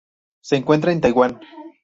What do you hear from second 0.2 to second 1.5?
Se encuentra en Taiwán.